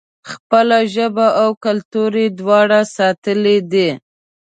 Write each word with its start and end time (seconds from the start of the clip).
خپله 0.31 0.79
ژبه 0.93 1.27
او 1.41 1.49
کلتور 1.65 2.11
یې 2.21 2.27
دواړه 2.39 2.79
ساتلي 2.97 3.57
دي. 3.71 3.89